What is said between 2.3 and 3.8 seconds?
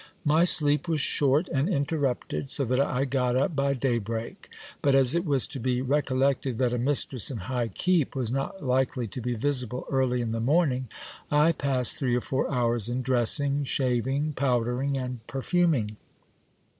so that I got up by